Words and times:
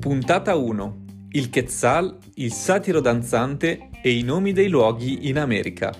Puntata 0.00 0.56
1. 0.56 1.04
Il 1.30 1.50
Quetzal, 1.50 2.18
il 2.34 2.52
satiro 2.52 3.00
danzante 3.00 3.90
e 4.02 4.16
i 4.16 4.22
nomi 4.22 4.52
dei 4.52 4.68
luoghi 4.68 5.28
in 5.28 5.38
America. 5.38 5.94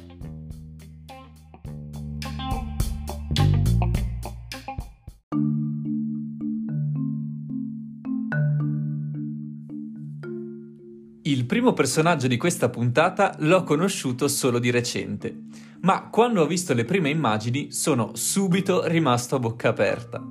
Il 11.23 11.45
primo 11.47 11.73
personaggio 11.73 12.27
di 12.27 12.37
questa 12.37 12.69
puntata 12.69 13.37
l'ho 13.39 13.63
conosciuto 13.63 14.27
solo 14.27 14.59
di 14.59 14.71
recente, 14.71 15.43
ma 15.83 16.09
quando 16.09 16.43
ho 16.43 16.47
visto 16.47 16.75
le 16.75 16.85
prime 16.85 17.09
immagini 17.09 17.73
sono 17.73 18.11
subito 18.15 18.87
rimasto 18.87 19.37
a 19.37 19.39
bocca 19.39 19.71
aperta. 19.71 20.23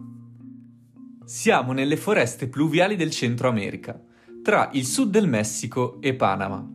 Siamo 1.25 1.71
nelle 1.73 1.97
foreste 1.97 2.47
pluviali 2.47 2.95
del 2.95 3.11
Centro 3.11 3.49
America, 3.49 3.99
tra 4.43 4.69
il 4.73 4.85
sud 4.85 5.09
del 5.11 5.27
Messico 5.27 5.99
e 6.01 6.13
Panama. 6.13 6.67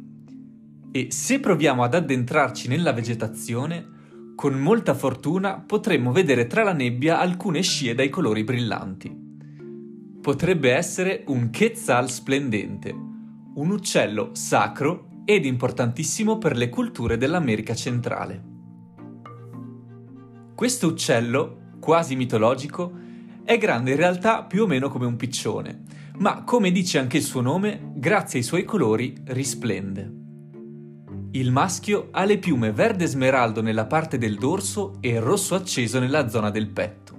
E 0.91 1.09
se 1.11 1.41
proviamo 1.41 1.83
ad 1.83 1.95
addentrarci 1.95 2.69
nella 2.69 2.93
vegetazione, 2.93 3.93
con 4.35 4.55
molta 4.55 4.95
fortuna 4.95 5.61
potremmo 5.61 6.13
vedere 6.13 6.47
tra 6.47 6.65
la 6.65 6.73
nebbia 6.73 7.21
alcune 7.21 7.63
scie 7.63 7.95
dai 7.95 8.09
colori 8.09 8.43
brillanti. 8.43 9.23
Potrebbe 10.21 10.73
essere 10.73 11.25
un 11.29 11.51
quetzal 11.53 12.11
splendente, 12.11 12.91
un 12.91 13.71
uccello 13.71 14.31
sacro 14.33 15.23
ed 15.25 15.45
importantissimo 15.45 16.39
per 16.39 16.57
le 16.57 16.69
culture 16.69 17.17
dell'America 17.17 17.75
centrale. 17.75 18.54
Questo 20.55 20.87
uccello, 20.87 21.73
quasi 21.81 22.15
mitologico, 22.15 22.93
è 23.45 23.59
grande 23.59 23.91
in 23.91 23.97
realtà 23.97 24.45
più 24.45 24.63
o 24.63 24.67
meno 24.69 24.89
come 24.89 25.05
un 25.05 25.17
piccione, 25.17 25.83
ma 26.19 26.45
come 26.45 26.71
dice 26.71 27.01
anche 27.01 27.17
il 27.17 27.25
suo 27.25 27.41
nome, 27.41 27.91
grazie 27.97 28.39
ai 28.39 28.45
suoi 28.45 28.63
colori 28.63 29.17
risplende. 29.25 30.13
Il 31.33 31.51
maschio 31.51 32.07
ha 32.13 32.25
le 32.25 32.39
piume 32.39 32.71
verde 32.71 33.07
smeraldo 33.07 33.63
nella 33.63 33.87
parte 33.87 34.17
del 34.17 34.37
dorso 34.37 34.99
e 35.01 35.19
rosso 35.19 35.57
acceso 35.57 35.99
nella 35.99 36.29
zona 36.29 36.51
del 36.51 36.69
petto. 36.69 37.17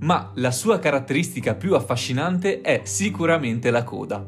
Ma 0.00 0.30
la 0.34 0.50
sua 0.50 0.78
caratteristica 0.78 1.54
più 1.54 1.74
affascinante 1.74 2.60
è 2.60 2.82
sicuramente 2.84 3.70
la 3.70 3.84
coda. 3.84 4.22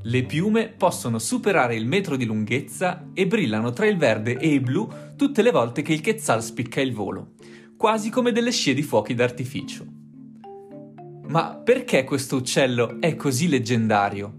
Le 0.00 0.22
piume 0.22 0.68
possono 0.68 1.18
superare 1.18 1.74
il 1.74 1.86
metro 1.86 2.14
di 2.14 2.24
lunghezza 2.24 3.08
e 3.12 3.26
brillano 3.26 3.72
tra 3.72 3.86
il 3.86 3.96
verde 3.96 4.38
e 4.38 4.48
il 4.52 4.60
blu 4.60 4.88
tutte 5.18 5.42
le 5.42 5.50
volte 5.50 5.82
che 5.82 5.92
il 5.92 6.00
quetzal 6.00 6.40
spicca 6.40 6.80
il 6.80 6.94
volo, 6.94 7.32
quasi 7.76 8.08
come 8.08 8.30
delle 8.30 8.52
scie 8.52 8.72
di 8.72 8.84
fuochi 8.84 9.14
d'artificio. 9.14 9.84
Ma 11.26 11.56
perché 11.56 12.04
questo 12.04 12.36
uccello 12.36 13.00
è 13.00 13.16
così 13.16 13.48
leggendario? 13.48 14.32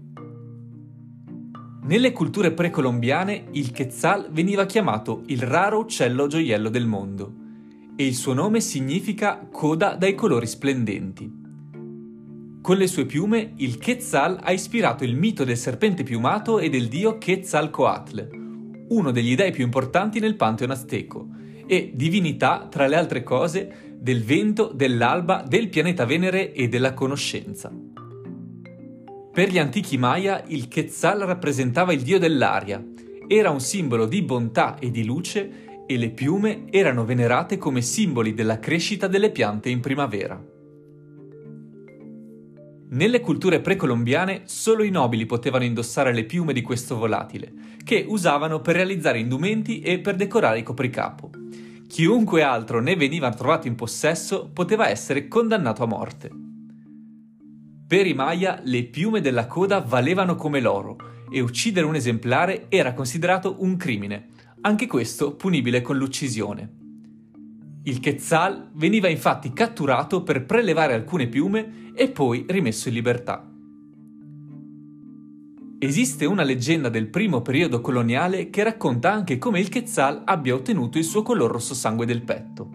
Nelle 1.82 2.12
culture 2.12 2.52
precolombiane 2.52 3.48
il 3.52 3.72
quetzal 3.72 4.30
veniva 4.30 4.64
chiamato 4.64 5.22
il 5.26 5.42
raro 5.42 5.80
uccello 5.80 6.26
gioiello 6.26 6.70
del 6.70 6.86
mondo 6.86 7.34
e 7.94 8.06
il 8.06 8.14
suo 8.14 8.32
nome 8.32 8.60
significa 8.60 9.46
coda 9.52 9.96
dai 9.96 10.14
colori 10.14 10.46
splendenti. 10.46 11.30
Con 12.62 12.76
le 12.76 12.86
sue 12.86 13.04
piume 13.04 13.52
il 13.56 13.78
quetzal 13.78 14.38
ha 14.42 14.50
ispirato 14.50 15.04
il 15.04 15.14
mito 15.14 15.44
del 15.44 15.58
serpente 15.58 16.04
piumato 16.04 16.58
e 16.58 16.70
del 16.70 16.88
dio 16.88 17.18
Quetzalcoatl, 17.18 18.39
uno 18.90 19.10
degli 19.10 19.34
dei 19.34 19.50
più 19.50 19.64
importanti 19.64 20.20
nel 20.20 20.36
pantheon 20.36 20.70
azteco 20.70 21.28
e 21.66 21.92
divinità, 21.94 22.68
tra 22.70 22.86
le 22.86 22.96
altre 22.96 23.22
cose, 23.22 23.96
del 23.98 24.24
vento, 24.24 24.72
dell'alba, 24.74 25.44
del 25.46 25.68
pianeta 25.68 26.04
Venere 26.04 26.52
e 26.52 26.68
della 26.68 26.94
conoscenza. 26.94 27.72
Per 29.32 29.48
gli 29.48 29.58
antichi 29.58 29.96
Maya 29.96 30.42
il 30.48 30.68
Quetzal 30.68 31.20
rappresentava 31.20 31.92
il 31.92 32.02
dio 32.02 32.18
dell'aria, 32.18 32.84
era 33.28 33.50
un 33.50 33.60
simbolo 33.60 34.06
di 34.06 34.22
bontà 34.22 34.76
e 34.78 34.90
di 34.90 35.04
luce 35.04 35.84
e 35.86 35.96
le 35.96 36.10
piume 36.10 36.64
erano 36.70 37.04
venerate 37.04 37.58
come 37.58 37.82
simboli 37.82 38.34
della 38.34 38.58
crescita 38.58 39.06
delle 39.06 39.30
piante 39.30 39.68
in 39.68 39.78
primavera. 39.78 40.42
Nelle 42.92 43.20
culture 43.20 43.60
precolombiane 43.60 44.42
solo 44.46 44.82
i 44.82 44.90
nobili 44.90 45.24
potevano 45.24 45.62
indossare 45.62 46.12
le 46.12 46.24
piume 46.24 46.52
di 46.52 46.60
questo 46.60 46.96
volatile, 46.96 47.52
che 47.84 48.04
usavano 48.08 48.60
per 48.60 48.74
realizzare 48.74 49.20
indumenti 49.20 49.80
e 49.80 50.00
per 50.00 50.16
decorare 50.16 50.58
i 50.58 50.64
copricapo. 50.64 51.30
Chiunque 51.86 52.42
altro 52.42 52.80
ne 52.80 52.96
veniva 52.96 53.30
trovato 53.30 53.68
in 53.68 53.76
possesso 53.76 54.50
poteva 54.52 54.88
essere 54.88 55.28
condannato 55.28 55.84
a 55.84 55.86
morte. 55.86 56.30
Per 57.86 58.06
i 58.06 58.14
Maya 58.14 58.60
le 58.64 58.82
piume 58.82 59.20
della 59.20 59.46
coda 59.46 59.78
valevano 59.78 60.34
come 60.34 60.60
l'oro 60.60 60.96
e 61.30 61.40
uccidere 61.40 61.86
un 61.86 61.94
esemplare 61.94 62.66
era 62.68 62.92
considerato 62.92 63.56
un 63.60 63.76
crimine, 63.76 64.30
anche 64.62 64.88
questo 64.88 65.36
punibile 65.36 65.80
con 65.80 65.96
l'uccisione. 65.96 66.79
Il 67.82 68.00
Quetzal 68.00 68.72
veniva 68.74 69.08
infatti 69.08 69.54
catturato 69.54 70.22
per 70.22 70.44
prelevare 70.44 70.92
alcune 70.92 71.28
piume 71.28 71.92
e 71.94 72.10
poi 72.10 72.44
rimesso 72.46 72.88
in 72.88 72.94
libertà. 72.94 73.50
Esiste 75.78 76.26
una 76.26 76.42
leggenda 76.42 76.90
del 76.90 77.08
primo 77.08 77.40
periodo 77.40 77.80
coloniale 77.80 78.50
che 78.50 78.62
racconta 78.62 79.10
anche 79.10 79.38
come 79.38 79.60
il 79.60 79.70
Quetzal 79.70 80.24
abbia 80.26 80.54
ottenuto 80.54 80.98
il 80.98 81.04
suo 81.04 81.22
color 81.22 81.50
rosso 81.50 81.72
sangue 81.72 82.04
del 82.04 82.20
petto. 82.20 82.70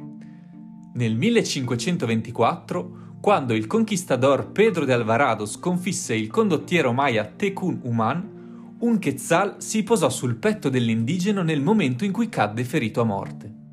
Nel 0.96 1.16
1524, 1.16 3.18
quando 3.22 3.54
il 3.54 3.68
conquistador 3.68 4.52
Pedro 4.52 4.86
de 4.86 4.94
Alvarado 4.94 5.46
sconfisse 5.46 6.16
il 6.16 6.32
condottiero 6.32 6.94
maya 6.94 7.26
Tecun 7.26 7.82
Uman, 7.84 8.78
un 8.80 9.00
Quetzal 9.00 9.58
si 9.60 9.84
posò 9.84 10.10
sul 10.10 10.38
petto 10.38 10.70
dell'indigeno 10.70 11.44
nel 11.44 11.62
momento 11.62 12.06
in 12.06 12.12
cui 12.12 12.28
cadde 12.28 12.64
ferito 12.64 13.02
a 13.02 13.06
morte. 13.06 13.65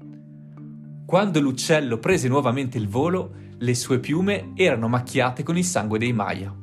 Quando 1.13 1.41
l'uccello 1.41 1.99
prese 1.99 2.27
nuovamente 2.27 2.79
il 2.79 2.89
volo, 2.89 3.35
le 3.59 3.75
sue 3.75 3.99
piume 3.99 4.53
erano 4.55 4.89
macchiate 4.89 5.43
con 5.43 5.59
il 5.59 5.65
sangue 5.65 5.99
dei 5.99 6.15
Maya. 6.15 6.57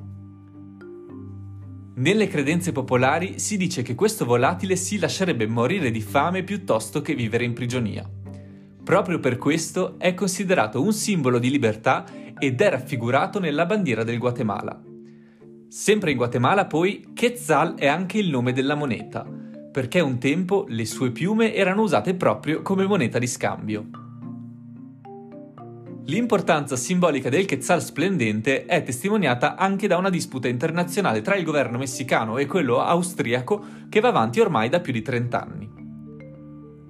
Nelle 1.94 2.28
credenze 2.28 2.72
popolari 2.72 3.38
si 3.38 3.58
dice 3.58 3.84
che 3.84 3.94
questo 3.94 4.26
volatile 4.26 4.76
si 4.76 4.98
lascerebbe 4.98 5.46
morire 5.46 5.92
di 5.92 6.02
fame 6.02 6.42
piuttosto 6.42 7.04
che 7.04 7.14
vivere 7.14 7.44
in 7.44 7.54
prigionia. 7.54 8.10
Proprio 8.84 9.20
per 9.20 9.38
questo 9.38 10.00
è 10.00 10.16
considerato 10.16 10.82
un 10.82 10.94
simbolo 10.94 11.38
di 11.38 11.52
libertà 11.52 12.04
ed 12.36 12.60
è 12.60 12.70
raffigurato 12.72 13.40
nella 13.40 13.68
bandiera 13.68 14.04
del 14.04 14.18
Guatemala. 14.18 14.82
Sempre 15.68 16.10
in 16.10 16.18
Guatemala 16.18 16.66
poi 16.66 17.10
Quetzal 17.16 17.76
è 17.76 17.86
anche 17.86 18.18
il 18.18 18.32
nome 18.32 18.52
della 18.52 18.74
moneta, 18.74 19.24
perché 19.72 20.00
un 20.00 20.18
tempo 20.18 20.66
le 20.70 20.86
sue 20.86 21.12
piume 21.12 21.54
erano 21.54 21.84
usate 21.84 22.16
proprio 22.16 22.64
come 22.64 22.88
moneta 22.88 23.20
di 23.20 23.28
scambio. 23.28 24.08
L'importanza 26.10 26.76
simbolica 26.76 27.30
del 27.30 27.46
Quetzal 27.46 27.84
splendente 27.84 28.66
è 28.66 28.82
testimoniata 28.82 29.56
anche 29.56 29.86
da 29.86 29.98
una 29.98 30.10
disputa 30.10 30.48
internazionale 30.48 31.22
tra 31.22 31.36
il 31.36 31.44
governo 31.44 31.78
messicano 31.78 32.40
e 32.40 32.48
quello 32.48 32.80
austriaco 32.80 33.64
che 33.90 34.00
va 34.00 34.08
avanti 34.08 34.40
ormai 34.40 34.70
da 34.70 34.80
più 34.80 34.92
di 34.92 35.04
30 35.04 35.40
anni. 35.40 35.70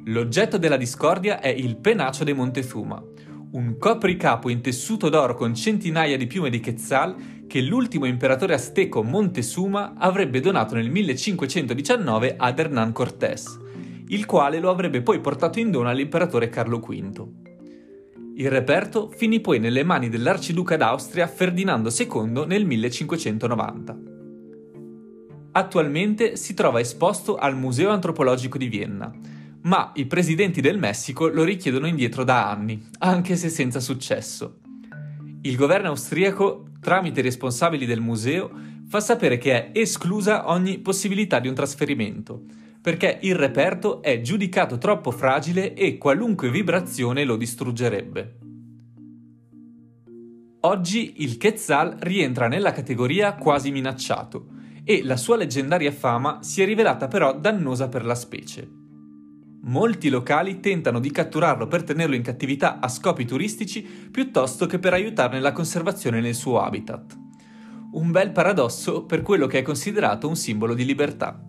L'oggetto 0.05 0.57
della 0.57 0.77
discordia 0.77 1.41
è 1.41 1.49
il 1.49 1.75
Penacho 1.75 2.23
de 2.23 2.31
Montezuma, 2.31 3.03
un 3.51 3.77
copricapo 3.77 4.47
in 4.47 4.61
tessuto 4.61 5.09
d'oro 5.09 5.33
con 5.35 5.53
centinaia 5.53 6.15
di 6.15 6.25
piume 6.25 6.49
di 6.49 6.61
Quetzal 6.61 7.43
che 7.45 7.59
l'ultimo 7.59 8.05
imperatore 8.05 8.53
azteco 8.53 9.03
Montezuma 9.03 9.95
avrebbe 9.97 10.39
donato 10.39 10.75
nel 10.75 10.89
1519 10.89 12.35
ad 12.37 12.57
Hernán 12.57 12.93
Cortés, 12.93 13.59
il 14.07 14.25
quale 14.25 14.59
lo 14.59 14.69
avrebbe 14.69 15.01
poi 15.01 15.19
portato 15.19 15.59
in 15.59 15.71
dono 15.71 15.89
all'imperatore 15.89 16.47
Carlo 16.47 16.79
V. 16.79 17.38
Il 18.39 18.49
reperto 18.49 19.09
finì 19.09 19.41
poi 19.41 19.59
nelle 19.59 19.83
mani 19.83 20.07
dell'arciduca 20.07 20.77
d'Austria 20.77 21.27
Ferdinando 21.27 21.89
II 21.89 22.45
nel 22.47 22.65
1590. 22.65 23.97
Attualmente 25.51 26.37
si 26.37 26.53
trova 26.53 26.79
esposto 26.79 27.35
al 27.35 27.57
Museo 27.57 27.89
Antropologico 27.89 28.57
di 28.57 28.69
Vienna, 28.69 29.13
ma 29.63 29.91
i 29.95 30.05
presidenti 30.05 30.61
del 30.61 30.77
Messico 30.77 31.27
lo 31.27 31.43
richiedono 31.43 31.85
indietro 31.85 32.23
da 32.23 32.49
anni, 32.49 32.81
anche 32.99 33.35
se 33.35 33.49
senza 33.49 33.81
successo. 33.81 34.59
Il 35.41 35.57
governo 35.57 35.89
austriaco, 35.89 36.67
tramite 36.79 37.19
i 37.19 37.23
responsabili 37.23 37.85
del 37.85 37.99
museo, 37.99 38.49
fa 38.87 39.01
sapere 39.01 39.37
che 39.37 39.51
è 39.51 39.77
esclusa 39.77 40.49
ogni 40.49 40.79
possibilità 40.79 41.39
di 41.39 41.49
un 41.49 41.55
trasferimento, 41.55 42.43
perché 42.81 43.19
il 43.21 43.35
reperto 43.35 44.01
è 44.01 44.21
giudicato 44.21 44.77
troppo 44.77 45.11
fragile 45.11 45.73
e 45.73 45.97
qualunque 45.97 46.49
vibrazione 46.49 47.23
lo 47.23 47.35
distruggerebbe. 47.35 48.37
Oggi 50.61 51.23
il 51.23 51.37
Quetzal 51.37 51.97
rientra 51.99 52.47
nella 52.47 52.71
categoria 52.71 53.35
quasi 53.35 53.71
minacciato 53.71 54.47
e 54.83 55.03
la 55.03 55.17
sua 55.17 55.37
leggendaria 55.37 55.91
fama 55.91 56.39
si 56.41 56.61
è 56.61 56.65
rivelata 56.65 57.07
però 57.07 57.37
dannosa 57.37 57.87
per 57.87 58.03
la 58.03 58.15
specie. 58.15 58.67
Molti 59.61 60.09
locali 60.09 60.59
tentano 60.59 60.99
di 60.99 61.11
catturarlo 61.11 61.67
per 61.67 61.83
tenerlo 61.83 62.15
in 62.15 62.23
cattività 62.23 62.79
a 62.79 62.87
scopi 62.87 63.25
turistici 63.25 63.81
piuttosto 63.81 64.65
che 64.65 64.79
per 64.79 64.93
aiutarne 64.93 65.39
la 65.39 65.51
conservazione 65.51 66.21
nel 66.21 66.33
suo 66.33 66.61
habitat. 66.61 67.17
Un 67.91 68.11
bel 68.11 68.31
paradosso 68.31 69.05
per 69.05 69.21
quello 69.21 69.47
che 69.47 69.59
è 69.59 69.61
considerato 69.61 70.27
un 70.27 70.35
simbolo 70.35 70.73
di 70.73 70.85
libertà. 70.85 71.48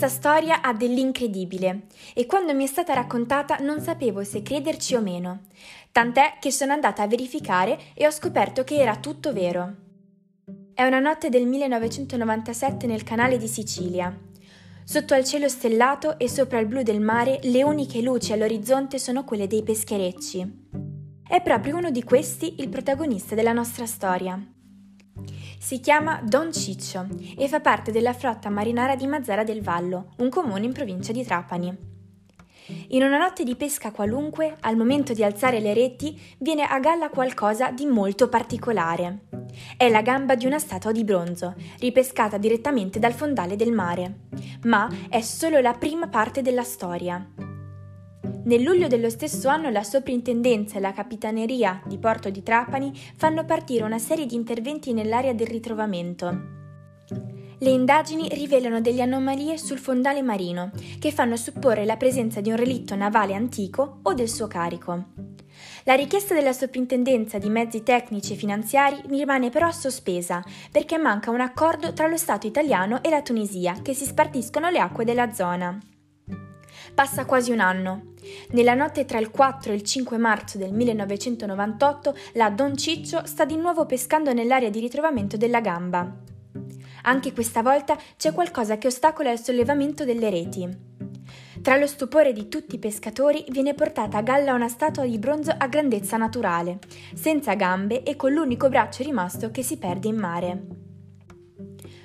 Questa 0.00 0.18
storia 0.18 0.62
ha 0.62 0.72
dell'incredibile 0.72 1.82
e 2.14 2.24
quando 2.24 2.54
mi 2.54 2.64
è 2.64 2.66
stata 2.66 2.94
raccontata 2.94 3.58
non 3.58 3.82
sapevo 3.82 4.24
se 4.24 4.40
crederci 4.40 4.94
o 4.94 5.02
meno, 5.02 5.40
tant'è 5.92 6.38
che 6.40 6.50
sono 6.50 6.72
andata 6.72 7.02
a 7.02 7.06
verificare 7.06 7.78
e 7.92 8.06
ho 8.06 8.10
scoperto 8.10 8.64
che 8.64 8.76
era 8.76 8.96
tutto 8.96 9.34
vero. 9.34 9.74
È 10.72 10.82
una 10.84 11.00
notte 11.00 11.28
del 11.28 11.46
1997 11.46 12.86
nel 12.86 13.02
canale 13.02 13.36
di 13.36 13.46
Sicilia. 13.46 14.18
Sotto 14.84 15.12
al 15.12 15.24
cielo 15.24 15.50
stellato 15.50 16.18
e 16.18 16.30
sopra 16.30 16.60
il 16.60 16.66
blu 16.66 16.80
del 16.80 17.02
mare 17.02 17.38
le 17.42 17.62
uniche 17.62 18.00
luci 18.00 18.32
all'orizzonte 18.32 18.98
sono 18.98 19.24
quelle 19.24 19.46
dei 19.46 19.62
pescherecci. 19.62 20.68
È 21.28 21.42
proprio 21.42 21.76
uno 21.76 21.90
di 21.90 22.02
questi 22.04 22.54
il 22.60 22.70
protagonista 22.70 23.34
della 23.34 23.52
nostra 23.52 23.84
storia. 23.84 24.42
Si 25.62 25.78
chiama 25.78 26.22
Don 26.24 26.54
Ciccio 26.54 27.06
e 27.36 27.46
fa 27.46 27.60
parte 27.60 27.92
della 27.92 28.14
flotta 28.14 28.48
marinara 28.48 28.96
di 28.96 29.06
Mazzara 29.06 29.44
del 29.44 29.60
Vallo, 29.60 30.14
un 30.16 30.30
comune 30.30 30.64
in 30.64 30.72
provincia 30.72 31.12
di 31.12 31.22
Trapani. 31.22 31.76
In 32.88 33.02
una 33.02 33.18
notte 33.18 33.44
di 33.44 33.54
pesca 33.56 33.92
qualunque, 33.92 34.56
al 34.60 34.78
momento 34.78 35.12
di 35.12 35.22
alzare 35.22 35.60
le 35.60 35.74
reti, 35.74 36.18
viene 36.38 36.64
a 36.64 36.80
galla 36.80 37.10
qualcosa 37.10 37.72
di 37.72 37.84
molto 37.84 38.30
particolare. 38.30 39.26
È 39.76 39.86
la 39.90 40.00
gamba 40.00 40.34
di 40.34 40.46
una 40.46 40.58
statua 40.58 40.92
di 40.92 41.04
bronzo, 41.04 41.54
ripescata 41.78 42.38
direttamente 42.38 42.98
dal 42.98 43.12
fondale 43.12 43.54
del 43.54 43.72
mare. 43.72 44.20
Ma 44.62 44.88
è 45.10 45.20
solo 45.20 45.60
la 45.60 45.74
prima 45.74 46.08
parte 46.08 46.40
della 46.40 46.64
storia. 46.64 47.22
Nel 48.44 48.62
luglio 48.62 48.88
dello 48.88 49.10
stesso 49.10 49.48
anno 49.48 49.70
la 49.70 49.82
soprintendenza 49.82 50.78
e 50.78 50.80
la 50.80 50.92
capitaneria 50.92 51.82
di 51.86 51.98
Porto 51.98 52.30
di 52.30 52.42
Trapani 52.42 52.92
fanno 53.16 53.44
partire 53.44 53.84
una 53.84 53.98
serie 53.98 54.26
di 54.26 54.34
interventi 54.34 54.92
nell'area 54.92 55.32
del 55.32 55.46
ritrovamento. 55.46 56.58
Le 57.62 57.68
indagini 57.68 58.28
rivelano 58.30 58.80
delle 58.80 59.02
anomalie 59.02 59.58
sul 59.58 59.78
fondale 59.78 60.22
marino 60.22 60.70
che 60.98 61.12
fanno 61.12 61.36
supporre 61.36 61.84
la 61.84 61.98
presenza 61.98 62.40
di 62.40 62.50
un 62.50 62.56
relitto 62.56 62.94
navale 62.94 63.34
antico 63.34 63.98
o 64.02 64.14
del 64.14 64.28
suo 64.28 64.46
carico. 64.46 65.04
La 65.84 65.94
richiesta 65.94 66.32
della 66.32 66.54
soprintendenza 66.54 67.38
di 67.38 67.50
mezzi 67.50 67.82
tecnici 67.82 68.32
e 68.32 68.36
finanziari 68.36 69.02
rimane 69.08 69.50
però 69.50 69.70
sospesa 69.70 70.42
perché 70.70 70.96
manca 70.96 71.30
un 71.30 71.40
accordo 71.40 71.92
tra 71.92 72.06
lo 72.06 72.16
Stato 72.16 72.46
italiano 72.46 73.02
e 73.02 73.10
la 73.10 73.20
Tunisia 73.20 73.74
che 73.82 73.92
si 73.92 74.06
spartiscono 74.06 74.70
le 74.70 74.78
acque 74.78 75.04
della 75.04 75.32
zona. 75.32 75.78
Passa 76.94 77.24
quasi 77.24 77.50
un 77.50 77.60
anno. 77.60 78.12
Nella 78.50 78.74
notte 78.74 79.04
tra 79.04 79.18
il 79.18 79.30
4 79.30 79.72
e 79.72 79.74
il 79.74 79.82
5 79.82 80.18
marzo 80.18 80.58
del 80.58 80.72
1998 80.72 82.14
la 82.34 82.50
Don 82.50 82.76
Ciccio 82.76 83.24
sta 83.24 83.44
di 83.44 83.56
nuovo 83.56 83.86
pescando 83.86 84.32
nell'area 84.32 84.70
di 84.70 84.80
ritrovamento 84.80 85.36
della 85.36 85.60
gamba. 85.60 86.12
Anche 87.02 87.32
questa 87.32 87.62
volta 87.62 87.96
c'è 88.16 88.32
qualcosa 88.32 88.76
che 88.76 88.88
ostacola 88.88 89.30
il 89.30 89.38
sollevamento 89.38 90.04
delle 90.04 90.28
reti. 90.28 90.88
Tra 91.62 91.76
lo 91.76 91.86
stupore 91.86 92.32
di 92.32 92.48
tutti 92.48 92.76
i 92.76 92.78
pescatori 92.78 93.44
viene 93.48 93.74
portata 93.74 94.18
a 94.18 94.22
galla 94.22 94.54
una 94.54 94.68
statua 94.68 95.04
di 95.04 95.18
bronzo 95.18 95.54
a 95.56 95.66
grandezza 95.66 96.16
naturale, 96.16 96.78
senza 97.14 97.54
gambe 97.54 98.02
e 98.02 98.16
con 98.16 98.32
l'unico 98.32 98.68
braccio 98.68 99.02
rimasto 99.02 99.50
che 99.50 99.62
si 99.62 99.76
perde 99.76 100.08
in 100.08 100.16
mare. 100.16 100.89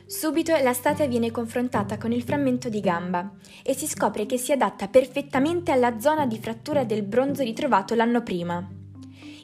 Subito 0.08 0.56
la 0.62 0.74
statua 0.74 1.08
viene 1.08 1.32
confrontata 1.32 1.98
con 1.98 2.12
il 2.12 2.22
frammento 2.22 2.70
di 2.70 2.80
gamba 2.80 3.32
e 3.64 3.74
si 3.74 3.88
scopre 3.88 4.28
che 4.28 4.38
si 4.38 4.52
adatta 4.52 4.88
perfettamente 4.88 5.72
alla 5.72 6.00
zona 6.00 6.28
di 6.28 6.38
frattura 6.38 6.84
del 6.84 7.02
bronzo 7.02 7.42
ritrovato 7.42 7.96
l'anno 7.96 8.22
prima. 8.22 8.64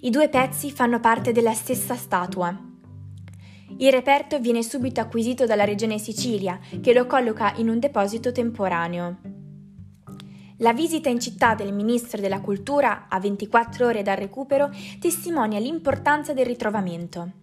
I 0.01 0.09
due 0.11 0.29
pezzi 0.29 0.71
fanno 0.71 0.99
parte 0.99 1.31
della 1.31 1.53
stessa 1.53 1.95
statua. 1.95 2.55
Il 3.77 3.91
reperto 3.91 4.39
viene 4.39 4.61
subito 4.61 5.01
acquisito 5.01 5.47
dalla 5.47 5.63
regione 5.63 5.97
Sicilia, 5.97 6.59
che 6.79 6.93
lo 6.93 7.07
colloca 7.07 7.53
in 7.55 7.67
un 7.67 7.79
deposito 7.79 8.31
temporaneo. 8.31 9.17
La 10.57 10.73
visita 10.73 11.09
in 11.09 11.19
città 11.19 11.55
del 11.55 11.73
ministro 11.73 12.21
della 12.21 12.39
cultura, 12.39 13.07
a 13.09 13.19
24 13.19 13.87
ore 13.87 14.03
dal 14.03 14.17
recupero, 14.17 14.69
testimonia 14.99 15.57
l'importanza 15.57 16.33
del 16.33 16.45
ritrovamento. 16.45 17.40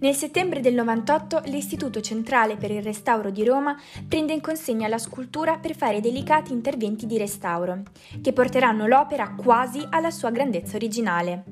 Nel 0.00 0.14
settembre 0.14 0.60
del 0.60 0.72
98 0.72 1.42
l'Istituto 1.46 2.00
Centrale 2.00 2.56
per 2.56 2.70
il 2.70 2.82
Restauro 2.82 3.30
di 3.30 3.44
Roma 3.44 3.78
prende 4.08 4.32
in 4.32 4.40
consegna 4.40 4.88
la 4.88 4.96
scultura 4.96 5.58
per 5.58 5.76
fare 5.76 6.00
delicati 6.00 6.52
interventi 6.52 7.04
di 7.04 7.18
restauro, 7.18 7.82
che 8.22 8.32
porteranno 8.32 8.86
l'opera 8.86 9.34
quasi 9.34 9.86
alla 9.90 10.10
sua 10.10 10.30
grandezza 10.30 10.76
originale. 10.76 11.44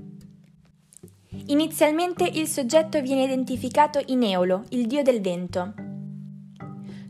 Inizialmente 1.49 2.25
il 2.25 2.47
soggetto 2.47 3.03
viene 3.03 3.25
identificato 3.25 4.03
in 4.07 4.23
Eolo, 4.23 4.65
il 4.71 4.87
dio 4.87 5.03
del 5.03 5.21
vento. 5.21 5.75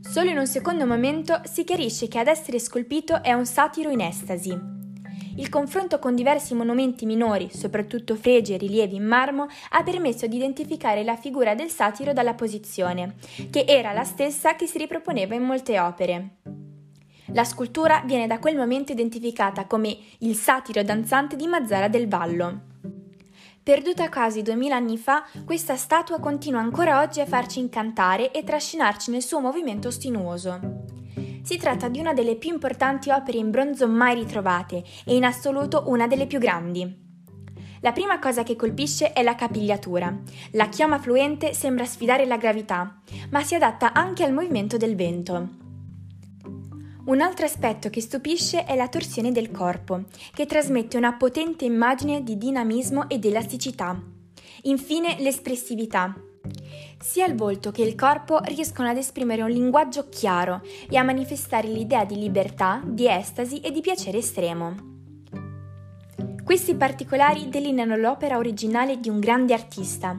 Solo 0.01 0.31
in 0.31 0.39
un 0.39 0.47
secondo 0.47 0.87
momento 0.87 1.41
si 1.45 1.63
chiarisce 1.63 2.09
che 2.09 2.19
ad 2.19 2.27
essere 2.27 2.59
scolpito 2.59 3.23
è 3.23 3.33
un 3.33 3.47
satiro 3.47 3.91
in 3.91 4.01
estasi, 4.01 4.78
il 5.39 5.49
confronto 5.49 5.99
con 5.99 6.15
diversi 6.15 6.55
monumenti 6.55 7.07
minori, 7.07 7.49
soprattutto 7.53 8.17
fregi 8.17 8.55
e 8.55 8.59
rilievi 8.59 8.97
in 8.97 9.05
marmo, 9.05 9.47
ha 9.71 9.83
permesso 9.83 10.27
di 10.27 10.37
identificare 10.37 11.05
la 11.05 11.17
figura 11.17 11.55
del 11.55 11.71
satiro 11.71 12.13
dalla 12.13 12.35
posizione, 12.35 13.15
che 13.51 13.65
era 13.67 13.93
la 13.93 14.05
stessa 14.05 14.57
che 14.57 14.67
si 14.67 14.79
riproponeva 14.79 15.35
in 15.35 15.43
molte 15.43 15.79
opere. 15.79 16.29
La 17.33 17.45
scultura 17.45 18.03
viene 18.05 18.27
da 18.27 18.39
quel 18.39 18.57
momento 18.57 18.91
identificata 18.91 19.67
come 19.67 19.97
il 20.19 20.35
satiro 20.35 20.83
danzante 20.83 21.37
di 21.37 21.47
Mazzara 21.47 21.89
del 21.89 22.09
Vallo. 22.09 22.61
Perduta 23.63 24.09
quasi 24.09 24.43
duemila 24.43 24.77
anni 24.77 24.97
fa, 24.97 25.25
questa 25.45 25.77
statua 25.77 26.19
continua 26.21 26.61
ancora 26.61 27.03
oggi 27.03 27.21
a 27.21 27.27
farci 27.27 27.61
incantare 27.61 28.31
e 28.33 28.43
trascinarci 28.43 29.11
nel 29.11 29.23
suo 29.23 29.41
movimento 29.41 29.91
sinuoso. 29.91 30.98
Si 31.49 31.57
tratta 31.57 31.89
di 31.89 31.99
una 31.99 32.13
delle 32.13 32.37
più 32.37 32.51
importanti 32.51 33.09
opere 33.09 33.39
in 33.39 33.51
bronzo 33.51 33.89
mai 33.89 34.15
ritrovate 34.15 34.85
e 35.07 35.17
in 35.17 35.25
assoluto 35.25 35.85
una 35.87 36.07
delle 36.07 36.27
più 36.27 36.39
grandi. 36.39 36.95
La 37.81 37.93
prima 37.93 38.19
cosa 38.19 38.43
che 38.43 38.55
colpisce 38.55 39.15
è 39.15 39.23
la 39.23 39.35
capigliatura. 39.35 40.15
La 40.51 40.69
chioma 40.69 40.99
fluente 40.99 41.55
sembra 41.55 41.87
sfidare 41.87 42.27
la 42.27 42.37
gravità, 42.37 43.01
ma 43.31 43.43
si 43.43 43.55
adatta 43.55 43.95
anche 43.95 44.25
al 44.25 44.35
movimento 44.35 44.77
del 44.77 44.95
vento. 44.95 45.49
Un 47.07 47.21
altro 47.23 47.47
aspetto 47.47 47.89
che 47.89 48.03
stupisce 48.03 48.65
è 48.65 48.77
la 48.77 48.89
torsione 48.89 49.33
del 49.33 49.51
corpo, 49.51 50.03
che 50.35 50.45
trasmette 50.45 50.99
una 50.99 51.15
potente 51.15 51.65
immagine 51.65 52.23
di 52.23 52.37
dinamismo 52.37 53.09
ed 53.09 53.25
elasticità. 53.25 53.99
Infine 54.65 55.17
l'espressività, 55.21 56.15
sia 57.01 57.27
il 57.27 57.35
volto 57.35 57.71
che 57.71 57.83
il 57.83 57.95
corpo 57.95 58.41
riescono 58.45 58.89
ad 58.89 58.97
esprimere 58.97 59.43
un 59.43 59.51
linguaggio 59.51 60.09
chiaro 60.09 60.63
e 60.89 60.97
a 60.97 61.03
manifestare 61.03 61.69
l'idea 61.69 62.05
di 62.05 62.19
libertà, 62.19 62.81
di 62.85 63.09
estasi 63.09 63.61
e 63.61 63.71
di 63.71 63.81
piacere 63.81 64.19
estremo. 64.19 64.97
Questi 66.45 66.75
particolari 66.75 67.49
delineano 67.49 67.97
l'opera 67.97 68.39
originale 68.39 68.99
di 68.99 69.09
un 69.09 69.21
grande 69.21 69.53
artista. 69.53 70.19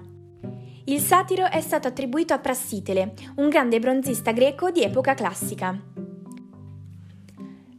Il 0.85 0.99
satiro 0.99 1.49
è 1.49 1.61
stato 1.61 1.87
attribuito 1.87 2.33
a 2.33 2.39
Prassitele, 2.39 3.13
un 3.35 3.49
grande 3.49 3.79
bronzista 3.79 4.31
greco 4.31 4.71
di 4.71 4.83
epoca 4.83 5.13
classica. 5.13 6.08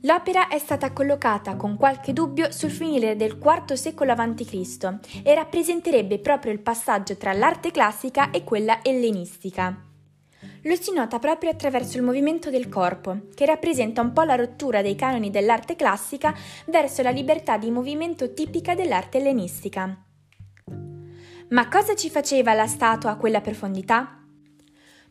L'opera 0.04 0.48
è 0.48 0.58
stata 0.58 0.92
collocata 0.92 1.56
con 1.56 1.76
qualche 1.76 2.14
dubbio 2.14 2.50
sul 2.50 2.70
finire 2.70 3.16
del 3.16 3.38
IV 3.38 3.74
secolo 3.74 4.12
a.C. 4.12 4.98
e 5.22 5.34
rappresenterebbe 5.34 6.18
proprio 6.20 6.52
il 6.52 6.60
passaggio 6.60 7.18
tra 7.18 7.34
l'arte 7.34 7.70
classica 7.70 8.30
e 8.30 8.42
quella 8.42 8.80
ellenistica. 8.82 9.84
Lo 10.62 10.74
si 10.74 10.92
nota 10.92 11.18
proprio 11.18 11.50
attraverso 11.50 11.98
il 11.98 12.02
movimento 12.02 12.48
del 12.48 12.70
corpo, 12.70 13.28
che 13.34 13.44
rappresenta 13.44 14.00
un 14.00 14.12
po' 14.12 14.22
la 14.22 14.36
rottura 14.36 14.80
dei 14.80 14.94
canoni 14.94 15.30
dell'arte 15.30 15.76
classica 15.76 16.34
verso 16.66 17.02
la 17.02 17.10
libertà 17.10 17.58
di 17.58 17.70
movimento 17.70 18.32
tipica 18.32 18.74
dell'arte 18.74 19.18
ellenistica. 19.18 20.02
Ma 21.50 21.68
cosa 21.68 21.94
ci 21.94 22.08
faceva 22.08 22.54
la 22.54 22.66
statua 22.66 23.10
a 23.10 23.16
quella 23.16 23.40
profondità? 23.42 24.19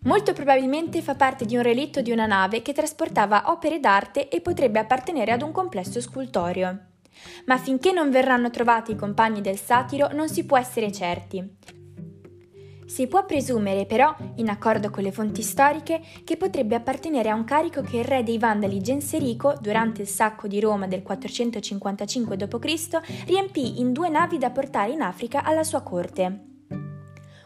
Molto 0.04 0.32
probabilmente 0.32 1.02
fa 1.02 1.16
parte 1.16 1.46
di 1.46 1.58
un 1.58 1.62
relitto 1.62 2.02
di 2.02 2.12
una 2.12 2.26
nave 2.26 2.62
che 2.62 2.72
trasportava 2.72 3.52
opere 3.52 3.80
d'arte 3.80 4.30
e 4.30 4.40
potrebbe 4.40 4.80
appartenere 4.80 5.34
ad 5.34 5.42
un 5.42 5.52
complesso 5.52 6.00
scultorio. 6.00 6.86
Ma 7.46 7.58
finché 7.58 7.92
non 7.92 8.10
verranno 8.10 8.50
trovati 8.50 8.92
i 8.92 8.96
compagni 8.96 9.42
del 9.42 9.58
satiro 9.58 10.10
non 10.14 10.30
si 10.30 10.46
può 10.46 10.58
essere 10.58 10.90
certi. 10.92 11.58
Si 12.86 13.08
può 13.08 13.26
presumere 13.26 13.86
però, 13.86 14.16
in 14.38 14.50
accordo 14.50 14.90
con 14.90 15.04
le 15.04 15.12
fonti 15.12 15.44
storiche, 15.44 16.02
che 16.24 16.38
potrebbe 16.38 16.74
appartenere 16.74 17.30
a 17.30 17.36
un 17.36 17.44
carico 17.44 17.82
che 17.82 17.98
il 17.98 18.04
re 18.04 18.24
dei 18.24 18.40
Vandali 18.40 18.82
Genserico, 18.82 19.56
durante 19.62 20.02
il 20.02 20.08
sacco 20.08 20.48
di 20.48 20.60
Roma 20.60 20.88
del 20.88 21.04
455 21.04 22.36
d.C., 22.36 23.26
riempì 23.28 23.80
in 23.80 23.92
due 23.94 24.10
navi 24.10 24.40
da 24.40 24.50
portare 24.50 24.92
in 24.92 25.02
Africa 25.02 25.44
alla 25.44 25.64
sua 25.64 25.82
corte. 25.82 26.49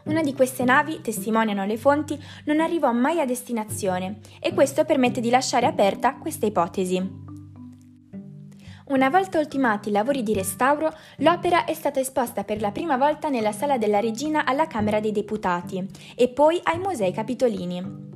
Una 0.06 0.22
di 0.22 0.34
queste 0.34 0.66
navi, 0.66 1.00
testimoniano 1.02 1.66
le 1.66 1.78
fonti, 1.78 2.22
non 2.46 2.60
arrivò 2.60 2.92
mai 2.92 3.22
a 3.22 3.26
destinazione 3.26 4.20
e 4.40 4.54
questo 4.54 4.84
permette 4.84 5.22
di 5.22 5.30
lasciare 5.30 5.66
aperta 5.66 6.16
questa 6.16 6.46
ipotesi. 6.46 7.22
Una 8.88 9.10
volta 9.10 9.40
ultimati 9.40 9.90
i 9.90 9.92
lavori 9.94 10.22
di 10.22 10.34
restauro, 10.34 10.94
l'opera 11.18 11.64
è 11.64 11.74
stata 11.74 12.02
esposta 12.02 12.44
per 12.44 12.60
la 12.60 12.72
prima 12.72 12.98
volta 12.98 13.30
nella 13.30 13.54
Sala 13.54 13.78
della 13.78 14.02
Regina 14.02 14.44
alla 14.44 14.68
Camera 14.68 15.00
dei 15.00 15.14
Deputati 15.14 15.88
e 16.16 16.28
poi 16.28 16.60
ai 16.64 16.80
Musei 16.80 17.14
Capitolini. 17.14 18.12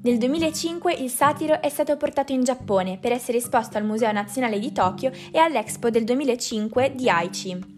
Nel 0.00 0.18
2005 0.18 0.94
il 0.94 1.10
satiro 1.10 1.60
è 1.60 1.68
stato 1.68 1.96
portato 1.96 2.30
in 2.30 2.44
Giappone 2.44 2.98
per 2.98 3.10
essere 3.10 3.38
esposto 3.38 3.76
al 3.76 3.84
Museo 3.84 4.12
Nazionale 4.12 4.60
di 4.60 4.70
Tokyo 4.70 5.10
e 5.32 5.38
all'Expo 5.38 5.90
del 5.90 6.04
2005 6.04 6.92
di 6.94 7.10
Aichi. 7.10 7.77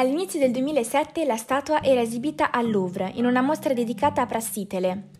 All'inizio 0.00 0.38
del 0.38 0.50
2007 0.52 1.26
la 1.26 1.36
statua 1.36 1.82
era 1.82 2.00
esibita 2.00 2.50
al 2.50 2.70
Louvre 2.70 3.12
in 3.16 3.26
una 3.26 3.42
mostra 3.42 3.74
dedicata 3.74 4.22
a 4.22 4.26
Prassitele. 4.26 5.10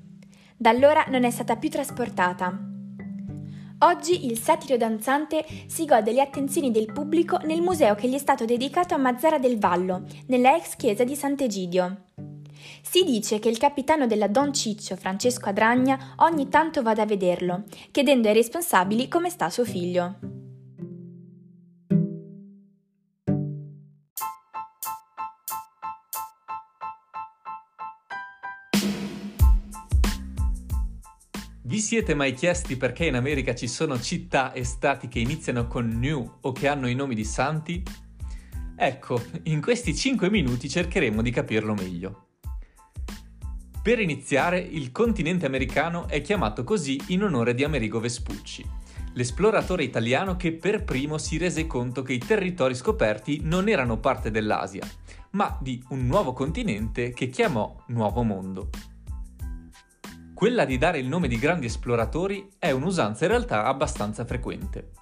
Da 0.57 0.71
allora 0.71 1.05
non 1.11 1.25
è 1.25 1.31
stata 1.31 1.57
più 1.57 1.69
trasportata. 1.69 2.59
Oggi 3.81 4.25
il 4.25 4.39
satiro 4.39 4.79
danzante 4.79 5.45
si 5.67 5.85
gode 5.85 6.13
le 6.13 6.23
attenzioni 6.23 6.71
del 6.71 6.91
pubblico 6.91 7.37
nel 7.43 7.61
museo 7.61 7.95
che 7.95 8.09
gli 8.09 8.15
è 8.15 8.19
stato 8.19 8.47
dedicato 8.47 8.95
a 8.95 8.97
Mazzara 8.97 9.39
del 9.39 9.59
Vallo, 9.59 10.05
nella 10.29 10.57
ex 10.57 10.77
chiesa 10.77 11.05
di 11.05 11.15
Sant'Egidio. 11.15 12.05
Si 12.81 13.05
dice 13.05 13.39
che 13.39 13.51
il 13.51 13.59
capitano 13.59 14.07
della 14.07 14.29
Don 14.29 14.51
Ciccio, 14.55 14.97
Francesco 14.97 15.51
Adragna, 15.51 16.15
ogni 16.21 16.49
tanto 16.49 16.81
vada 16.81 17.03
a 17.03 17.07
vederlo, 17.07 17.65
chiedendo 17.91 18.29
ai 18.29 18.35
responsabili 18.35 19.09
come 19.09 19.29
sta 19.29 19.51
suo 19.51 19.67
figlio. 19.67 20.40
Vi 31.71 31.79
siete 31.79 32.15
mai 32.15 32.33
chiesti 32.33 32.77
perché 32.77 33.05
in 33.05 33.15
America 33.15 33.55
ci 33.55 33.69
sono 33.69 34.01
città 34.01 34.53
e 34.53 34.65
stati 34.65 35.07
che 35.07 35.21
iniziano 35.21 35.69
con 35.69 35.87
New 35.87 36.39
o 36.41 36.51
che 36.51 36.67
hanno 36.67 36.89
i 36.89 36.97
nomi 36.97 37.15
di 37.15 37.23
santi? 37.23 37.81
Ecco, 38.75 39.23
in 39.45 39.61
questi 39.61 39.95
5 39.95 40.29
minuti 40.31 40.69
cercheremo 40.69 41.23
di 41.23 41.31
capirlo 41.31 41.73
meglio. 41.75 42.27
Per 43.81 44.01
iniziare, 44.01 44.59
il 44.59 44.91
continente 44.91 45.47
americano 45.47 46.09
è 46.09 46.21
chiamato 46.23 46.65
così 46.65 47.01
in 47.11 47.23
onore 47.23 47.55
di 47.55 47.63
Amerigo 47.63 48.01
Vespucci, 48.01 48.67
l'esploratore 49.13 49.85
italiano 49.85 50.35
che 50.35 50.51
per 50.51 50.83
primo 50.83 51.19
si 51.19 51.39
rese 51.39 51.69
conto 51.69 52.03
che 52.03 52.15
i 52.15 52.19
territori 52.19 52.75
scoperti 52.75 53.43
non 53.45 53.69
erano 53.69 54.01
parte 54.01 54.33
dell'Asia, 54.33 54.85
ma 55.31 55.57
di 55.63 55.81
un 55.91 56.05
nuovo 56.05 56.33
continente 56.33 57.13
che 57.13 57.29
chiamò 57.29 57.85
Nuovo 57.87 58.25
Mondo. 58.25 58.90
Quella 60.41 60.65
di 60.65 60.79
dare 60.79 60.99
il 60.99 61.07
nome 61.07 61.29
di 61.29 61.39
grandi 61.39 61.67
esploratori 61.67 62.49
è 62.59 62.71
un'usanza 62.71 63.27
in 63.27 63.31
realtà 63.31 63.67
abbastanza 63.67 64.25
frequente. 64.25 64.93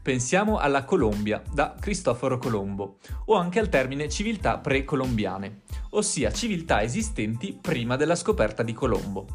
Pensiamo 0.00 0.56
alla 0.56 0.84
Colombia, 0.84 1.42
da 1.52 1.74
Cristoforo 1.78 2.38
Colombo, 2.38 2.96
o 3.26 3.34
anche 3.34 3.58
al 3.58 3.68
termine 3.68 4.08
civiltà 4.08 4.56
precolombiane, 4.56 5.64
ossia 5.90 6.32
civiltà 6.32 6.82
esistenti 6.82 7.58
prima 7.60 7.96
della 7.96 8.14
scoperta 8.14 8.62
di 8.62 8.72
Colombo. 8.72 9.26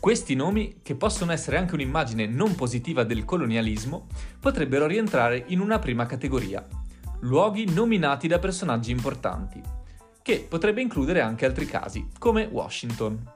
Questi 0.00 0.34
nomi, 0.34 0.78
che 0.80 0.94
possono 0.94 1.32
essere 1.32 1.58
anche 1.58 1.74
un'immagine 1.74 2.24
non 2.24 2.54
positiva 2.54 3.04
del 3.04 3.26
colonialismo, 3.26 4.06
potrebbero 4.40 4.86
rientrare 4.86 5.44
in 5.48 5.60
una 5.60 5.78
prima 5.78 6.06
categoria, 6.06 6.66
luoghi 7.20 7.70
nominati 7.70 8.26
da 8.26 8.38
personaggi 8.38 8.90
importanti, 8.90 9.60
che 10.22 10.46
potrebbe 10.48 10.80
includere 10.80 11.20
anche 11.20 11.44
altri 11.44 11.66
casi, 11.66 12.08
come 12.18 12.48
Washington. 12.50 13.35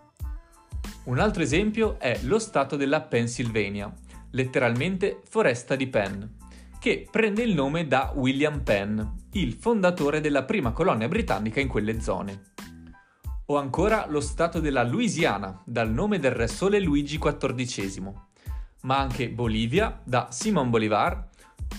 Un 1.02 1.18
altro 1.18 1.42
esempio 1.42 1.98
è 1.98 2.20
lo 2.24 2.38
stato 2.38 2.76
della 2.76 3.00
Pennsylvania, 3.00 3.90
letteralmente 4.32 5.22
foresta 5.24 5.74
di 5.74 5.86
Penn, 5.86 6.22
che 6.78 7.08
prende 7.10 7.42
il 7.42 7.54
nome 7.54 7.86
da 7.86 8.12
William 8.14 8.60
Penn, 8.60 9.00
il 9.32 9.54
fondatore 9.54 10.20
della 10.20 10.44
prima 10.44 10.72
colonia 10.72 11.08
britannica 11.08 11.58
in 11.58 11.68
quelle 11.68 12.02
zone. 12.02 12.52
O 13.46 13.56
ancora 13.56 14.04
lo 14.08 14.20
stato 14.20 14.60
della 14.60 14.84
Louisiana, 14.84 15.62
dal 15.64 15.90
nome 15.90 16.18
del 16.18 16.32
re 16.32 16.46
sole 16.46 16.78
Luigi 16.78 17.18
XIV, 17.18 18.12
ma 18.82 18.98
anche 18.98 19.30
Bolivia, 19.30 20.00
da 20.04 20.28
Simon 20.30 20.68
Bolivar, 20.68 21.29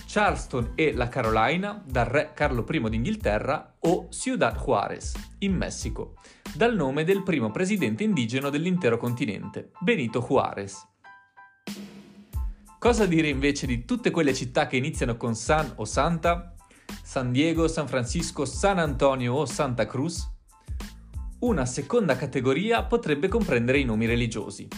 Charleston 0.06 0.72
e 0.74 0.92
la 0.92 1.08
Carolina, 1.08 1.82
dal 1.86 2.04
re 2.04 2.32
Carlo 2.34 2.66
I 2.68 2.90
d'Inghilterra, 2.90 3.76
o 3.80 4.08
Ciudad 4.10 4.56
Juárez, 4.56 5.14
in 5.38 5.54
Messico, 5.54 6.16
dal 6.54 6.74
nome 6.74 7.04
del 7.04 7.22
primo 7.22 7.50
presidente 7.50 8.04
indigeno 8.04 8.50
dell'intero 8.50 8.98
continente, 8.98 9.70
Benito 9.80 10.20
Juárez. 10.20 10.86
Cosa 12.78 13.06
dire 13.06 13.28
invece 13.28 13.66
di 13.66 13.84
tutte 13.84 14.10
quelle 14.10 14.34
città 14.34 14.66
che 14.66 14.76
iniziano 14.76 15.16
con 15.16 15.34
San 15.34 15.72
o 15.76 15.84
Santa? 15.84 16.54
San 17.02 17.32
Diego, 17.32 17.68
San 17.68 17.86
Francisco, 17.86 18.44
San 18.44 18.78
Antonio 18.78 19.34
o 19.34 19.46
Santa 19.46 19.86
Cruz? 19.86 20.28
Una 21.38 21.64
seconda 21.64 22.16
categoria 22.16 22.82
potrebbe 22.84 23.28
comprendere 23.28 23.78
i 23.78 23.84
nomi 23.84 24.06
religiosi. 24.06 24.68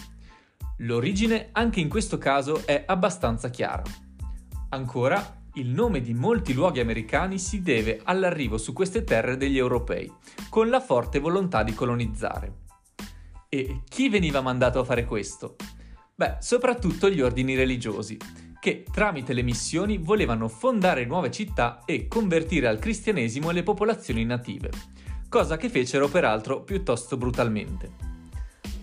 L'origine 0.77 1.49
anche 1.51 1.79
in 1.79 1.89
questo 1.89 2.17
caso 2.17 2.65
è 2.65 2.83
abbastanza 2.85 3.49
chiara. 3.49 3.83
Ancora, 4.75 5.43
il 5.53 5.69
nome 5.69 6.01
di 6.01 6.13
molti 6.13 6.51
luoghi 6.51 6.81
americani 6.81 7.39
si 7.39 7.61
deve 7.61 8.01
all'arrivo 8.03 8.57
su 8.57 8.73
queste 8.73 9.05
terre 9.05 9.37
degli 9.37 9.57
europei, 9.57 10.11
con 10.49 10.67
la 10.67 10.81
forte 10.81 11.19
volontà 11.19 11.63
di 11.63 11.73
colonizzare. 11.73 12.63
E 13.47 13.83
chi 13.87 14.09
veniva 14.09 14.41
mandato 14.41 14.79
a 14.79 14.83
fare 14.83 15.05
questo? 15.05 15.55
Beh, 16.13 16.39
soprattutto 16.41 17.09
gli 17.09 17.21
ordini 17.21 17.55
religiosi, 17.55 18.17
che 18.59 18.83
tramite 18.91 19.31
le 19.31 19.43
missioni 19.43 19.97
volevano 19.97 20.49
fondare 20.49 21.05
nuove 21.05 21.31
città 21.31 21.83
e 21.85 22.09
convertire 22.09 22.67
al 22.67 22.77
cristianesimo 22.77 23.51
le 23.51 23.63
popolazioni 23.63 24.25
native, 24.25 24.71
cosa 25.29 25.55
che 25.55 25.69
fecero 25.69 26.09
peraltro 26.09 26.63
piuttosto 26.63 27.15
brutalmente. 27.15 27.91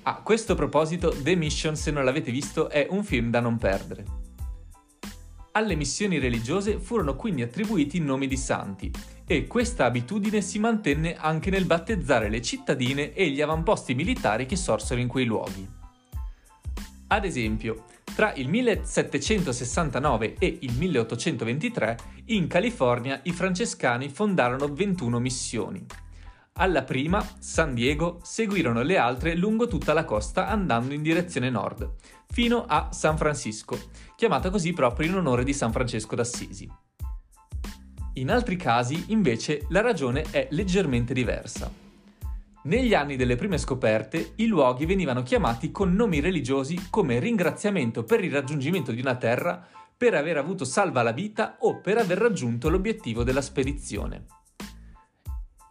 A 0.05 0.23
questo 0.23 0.55
proposito, 0.55 1.11
The 1.11 1.35
Mission, 1.35 1.77
se 1.77 1.91
non 1.91 2.03
l'avete 2.03 2.31
visto, 2.31 2.71
è 2.71 2.87
un 2.89 3.05
film 3.05 3.29
da 3.29 3.41
non 3.41 3.59
perdere. 3.59 4.22
Alle 5.55 5.75
missioni 5.75 6.19
religiose 6.19 6.79
furono 6.79 7.15
quindi 7.15 7.43
attribuiti 7.43 8.01
nomi 8.01 8.27
di 8.27 8.39
santi 8.39 8.91
e 9.27 9.47
questa 9.47 9.85
abitudine 9.85 10.41
si 10.41 10.59
mantenne 10.59 11.15
anche 11.15 11.51
nel 11.51 11.67
battezzare 11.67 12.31
le 12.31 12.41
cittadine 12.41 13.13
e 13.13 13.29
gli 13.29 13.43
avamposti 13.43 13.95
militari 13.95 14.47
che 14.47 14.57
sorsero 14.57 14.99
in 14.99 15.09
quei 15.09 15.27
luoghi. 15.27 15.69
Ad 17.09 17.25
esempio, 17.27 17.85
tra 18.15 18.33
il 18.33 18.49
1769 18.49 20.37
e 20.39 20.59
il 20.63 20.73
1823 20.73 21.99
in 22.27 22.47
California 22.47 23.21
i 23.25 23.33
francescani 23.33 24.09
fondarono 24.09 24.73
21 24.73 25.19
missioni. 25.19 25.85
Alla 26.57 26.83
prima, 26.83 27.27
San 27.39 27.75
Diego, 27.75 28.21
seguirono 28.23 28.83
le 28.83 28.99
altre 28.99 29.35
lungo 29.35 29.67
tutta 29.67 29.93
la 29.93 30.05
costa 30.05 30.49
andando 30.49 30.93
in 30.93 31.03
direzione 31.03 31.49
nord, 31.49 31.95
fino 32.33 32.65
a 32.67 32.89
San 32.93 33.19
Francisco, 33.19 33.79
chiamata 34.17 34.49
così 34.49 34.73
proprio 34.73 35.09
in 35.09 35.17
onore 35.17 35.45
di 35.45 35.53
San 35.53 35.71
Francesco 35.71 36.17
d'Assisi. 36.17 36.69
In 38.15 38.31
altri 38.31 38.57
casi, 38.57 39.05
invece, 39.09 39.67
la 39.69 39.83
ragione 39.83 40.25
è 40.31 40.49
leggermente 40.51 41.13
diversa. 41.13 41.71
Negli 42.65 42.95
anni 42.95 43.17
delle 43.17 43.37
prime 43.37 43.59
scoperte, 43.59 44.33
i 44.37 44.47
luoghi 44.47 44.87
venivano 44.87 45.23
chiamati 45.23 45.71
con 45.71 45.95
nomi 45.95 46.21
religiosi 46.21 46.89
come 46.89 47.19
ringraziamento 47.19 48.05
per 48.05 48.25
il 48.25 48.33
raggiungimento 48.33 48.93
di 48.93 49.01
una 49.01 49.17
terra, 49.17 49.67
per 49.95 50.15
aver 50.15 50.39
avuto 50.39 50.65
salva 50.65 51.03
la 51.03 51.13
vita 51.13 51.57
o 51.61 51.81
per 51.81 51.99
aver 51.99 52.19
raggiunto 52.19 52.71
l'obiettivo 52.71 53.25
della 53.25 53.43
spedizione. 53.43 54.27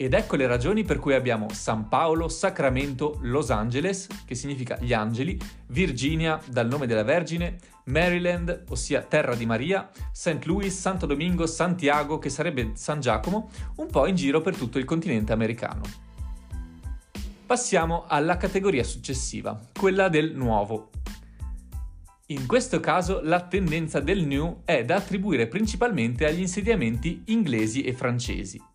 Ed 0.02 0.16
ecco 0.16 0.36
le 0.36 0.48
ragioni 0.48 0.84
per 0.84 0.98
cui 0.98 1.14
abbiamo 1.14 1.46
San 1.54 1.88
Paolo, 1.88 2.28
Sacramento, 2.28 3.20
Los 3.22 3.52
Angeles, 3.52 4.08
che 4.26 4.34
significa 4.34 4.76
gli 4.82 4.94
angeli, 4.94 5.40
Virginia, 5.68 6.42
dal 6.48 6.68
nome 6.68 6.88
della 6.88 7.04
Vergine, 7.04 7.58
Maryland, 7.86 8.64
ossia 8.70 9.04
terra 9.04 9.36
di 9.36 9.46
Maria, 9.46 9.92
St. 10.12 10.44
Louis, 10.46 10.76
Santo 10.76 11.06
Domingo, 11.06 11.46
Santiago, 11.46 12.18
che 12.18 12.30
sarebbe 12.30 12.72
San 12.74 13.00
Giacomo, 13.00 13.52
un 13.76 13.86
po' 13.92 14.08
in 14.08 14.16
giro 14.16 14.42
per 14.42 14.56
tutto 14.56 14.80
il 14.80 14.86
continente 14.86 15.34
americano. 15.34 15.84
Passiamo 17.46 18.06
alla 18.08 18.38
categoria 18.38 18.84
successiva, 18.84 19.56
quella 19.78 20.10
del 20.10 20.34
nuovo. 20.34 20.90
In 22.30 22.48
questo 22.48 22.80
caso 22.80 23.22
la 23.22 23.42
tendenza 23.42 24.00
del 24.00 24.26
new 24.26 24.62
è 24.66 24.84
da 24.84 24.96
attribuire 24.96 25.46
principalmente 25.46 26.26
agli 26.26 26.40
insediamenti 26.40 27.22
inglesi 27.26 27.84
e 27.84 27.94
francesi 27.94 28.70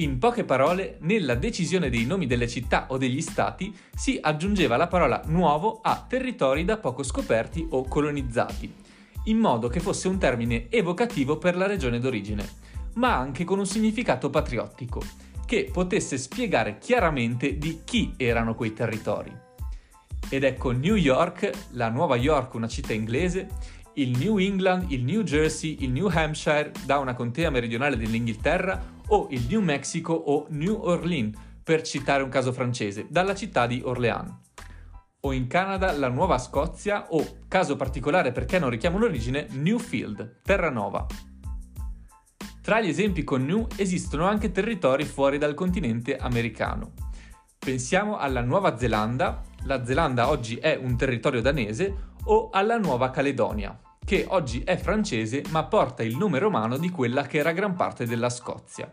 In 0.00 0.18
poche 0.18 0.44
parole, 0.44 0.98
nella 1.00 1.34
decisione 1.34 1.90
dei 1.90 2.04
nomi 2.04 2.26
delle 2.26 2.46
città 2.46 2.86
o 2.90 2.98
degli 2.98 3.20
stati 3.20 3.76
si 3.92 4.16
aggiungeva 4.20 4.76
la 4.76 4.86
parola 4.86 5.20
nuovo 5.26 5.80
a 5.82 6.06
territori 6.08 6.64
da 6.64 6.76
poco 6.76 7.02
scoperti 7.02 7.66
o 7.70 7.82
colonizzati, 7.82 8.72
in 9.24 9.38
modo 9.38 9.66
che 9.66 9.80
fosse 9.80 10.06
un 10.06 10.16
termine 10.16 10.70
evocativo 10.70 11.36
per 11.36 11.56
la 11.56 11.66
regione 11.66 11.98
d'origine, 11.98 12.48
ma 12.94 13.16
anche 13.16 13.42
con 13.42 13.58
un 13.58 13.66
significato 13.66 14.30
patriottico, 14.30 15.02
che 15.44 15.68
potesse 15.72 16.16
spiegare 16.16 16.78
chiaramente 16.78 17.58
di 17.58 17.80
chi 17.82 18.14
erano 18.16 18.54
quei 18.54 18.74
territori. 18.74 19.36
Ed 20.28 20.44
ecco 20.44 20.70
New 20.70 20.94
York, 20.94 21.50
la 21.70 21.88
Nuova 21.88 22.14
York, 22.14 22.54
una 22.54 22.68
città 22.68 22.92
inglese, 22.92 23.48
il 23.94 24.16
New 24.16 24.38
England, 24.38 24.92
il 24.92 25.02
New 25.02 25.24
Jersey, 25.24 25.78
il 25.80 25.90
New 25.90 26.08
Hampshire 26.08 26.70
da 26.84 26.98
una 26.98 27.14
contea 27.14 27.50
meridionale 27.50 27.96
dell'Inghilterra 27.96 28.96
o 29.08 29.26
il 29.30 29.46
New 29.48 29.60
Mexico 29.60 30.12
o 30.12 30.46
New 30.50 30.80
Orleans, 30.80 31.36
per 31.62 31.82
citare 31.82 32.22
un 32.22 32.28
caso 32.28 32.52
francese, 32.52 33.06
dalla 33.08 33.34
città 33.34 33.66
di 33.66 33.80
Orléans. 33.84 34.32
O 35.20 35.32
in 35.32 35.46
Canada 35.46 35.92
la 35.92 36.08
Nuova 36.08 36.38
Scozia 36.38 37.06
o, 37.10 37.40
caso 37.48 37.76
particolare 37.76 38.32
perché 38.32 38.58
non 38.58 38.70
richiamo 38.70 38.98
l'origine, 38.98 39.46
Newfield, 39.50 40.40
Terranova. 40.42 41.06
Tra 42.62 42.80
gli 42.80 42.88
esempi 42.88 43.24
con 43.24 43.44
New 43.44 43.66
esistono 43.76 44.26
anche 44.26 44.52
territori 44.52 45.04
fuori 45.04 45.38
dal 45.38 45.54
continente 45.54 46.16
americano. 46.16 46.92
Pensiamo 47.58 48.16
alla 48.16 48.42
Nuova 48.42 48.78
Zelanda, 48.78 49.42
la 49.64 49.84
Zelanda 49.84 50.28
oggi 50.28 50.56
è 50.56 50.78
un 50.80 50.96
territorio 50.96 51.40
danese, 51.40 52.06
o 52.24 52.50
alla 52.50 52.76
Nuova 52.78 53.10
Caledonia, 53.10 53.78
che 54.08 54.24
oggi 54.26 54.62
è 54.64 54.78
francese 54.78 55.42
ma 55.50 55.64
porta 55.64 56.02
il 56.02 56.16
nome 56.16 56.38
romano 56.38 56.78
di 56.78 56.88
quella 56.88 57.26
che 57.26 57.36
era 57.36 57.52
gran 57.52 57.76
parte 57.76 58.06
della 58.06 58.30
Scozia. 58.30 58.90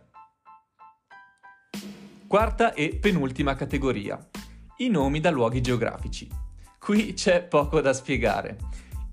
Quarta 2.28 2.74
e 2.74 2.98
penultima 2.98 3.56
categoria. 3.56 4.20
I 4.80 4.90
nomi 4.90 5.22
da 5.22 5.30
luoghi 5.30 5.62
geografici. 5.62 6.30
Qui 6.78 7.14
c'è 7.14 7.44
poco 7.44 7.80
da 7.80 7.94
spiegare. 7.94 8.58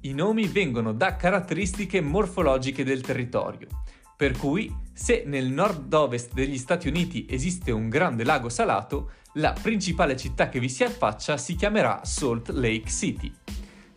I 0.00 0.12
nomi 0.12 0.48
vengono 0.48 0.92
da 0.92 1.14
caratteristiche 1.14 2.00
morfologiche 2.00 2.82
del 2.82 3.00
territorio, 3.00 3.68
per 4.16 4.36
cui 4.36 4.74
se 4.92 5.22
nel 5.24 5.52
nord-ovest 5.52 6.32
degli 6.32 6.58
Stati 6.58 6.88
Uniti 6.88 7.28
esiste 7.30 7.70
un 7.70 7.88
grande 7.88 8.24
lago 8.24 8.48
salato, 8.48 9.12
la 9.34 9.52
principale 9.52 10.16
città 10.16 10.48
che 10.48 10.58
vi 10.58 10.68
si 10.68 10.82
affaccia 10.82 11.36
si 11.36 11.54
chiamerà 11.54 12.04
Salt 12.04 12.48
Lake 12.48 12.90
City. 12.90 13.32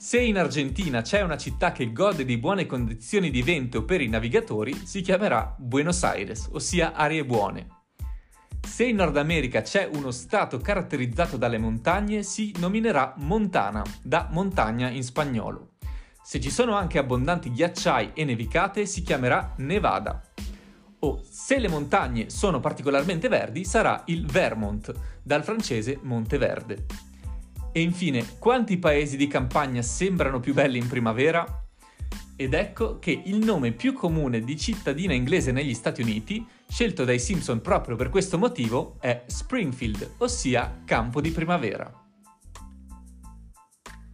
Se 0.05 0.19
in 0.19 0.37
Argentina 0.37 1.01
c'è 1.01 1.21
una 1.21 1.35
città 1.35 1.71
che 1.71 1.91
gode 1.91 2.25
di 2.25 2.37
buone 2.37 2.67
condizioni 2.67 3.31
di 3.31 3.41
vento 3.41 3.85
per 3.85 4.01
i 4.01 4.07
navigatori, 4.07 4.85
si 4.85 5.01
chiamerà 5.01 5.55
Buenos 5.57 6.03
Aires, 6.03 6.47
ossia 6.51 6.93
aree 6.93 7.25
buone. 7.25 7.67
Se 8.61 8.85
in 8.85 8.97
Nord 8.97 9.17
America 9.17 9.63
c'è 9.63 9.89
uno 9.91 10.11
stato 10.11 10.59
caratterizzato 10.59 11.37
dalle 11.37 11.57
montagne, 11.57 12.21
si 12.21 12.53
nominerà 12.59 13.15
Montana, 13.17 13.81
da 14.03 14.27
montagna 14.29 14.89
in 14.89 15.01
spagnolo. 15.01 15.71
Se 16.21 16.39
ci 16.39 16.51
sono 16.51 16.75
anche 16.75 16.99
abbondanti 16.99 17.51
ghiacciai 17.51 18.11
e 18.13 18.25
nevicate, 18.25 18.85
si 18.85 19.01
chiamerà 19.01 19.55
Nevada. 19.57 20.21
O 20.99 21.23
se 21.27 21.57
le 21.57 21.67
montagne 21.67 22.29
sono 22.29 22.59
particolarmente 22.59 23.27
verdi, 23.27 23.65
sarà 23.65 24.03
il 24.05 24.27
Vermont, 24.27 24.93
dal 25.23 25.43
francese 25.43 25.97
Monte 26.03 26.37
Verde. 26.37 26.85
E 27.77 27.81
infine, 27.81 28.25
quanti 28.39 28.77
paesi 28.77 29.17
di 29.17 29.27
campagna 29.27 29.81
sembrano 29.81 30.39
più 30.39 30.53
belli 30.53 30.77
in 30.77 30.87
primavera? 30.87 31.45
Ed 32.37 32.53
ecco 32.53 32.99
che 32.99 33.21
il 33.25 33.43
nome 33.43 33.73
più 33.73 33.91
comune 33.91 34.39
di 34.39 34.57
cittadina 34.57 35.11
inglese 35.11 35.51
negli 35.51 35.73
Stati 35.73 36.01
Uniti, 36.01 36.47
scelto 36.69 37.03
dai 37.03 37.19
Simpson 37.19 37.59
proprio 37.59 37.97
per 37.97 38.07
questo 38.07 38.37
motivo, 38.37 38.95
è 39.01 39.25
Springfield, 39.27 40.11
ossia 40.19 40.83
campo 40.85 41.19
di 41.19 41.31
primavera. 41.31 41.91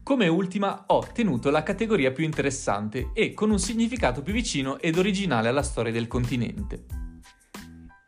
Come 0.01 0.27
ultima 0.27 0.85
ho 0.87 1.05
tenuto 1.13 1.51
la 1.51 1.61
categoria 1.61 2.11
più 2.11 2.23
interessante 2.23 3.11
e 3.13 3.35
con 3.35 3.51
un 3.51 3.59
significato 3.59 4.23
più 4.23 4.33
vicino 4.33 4.79
ed 4.79 4.97
originale 4.97 5.49
alla 5.49 5.61
storia 5.61 5.91
del 5.91 6.07
continente. 6.07 7.00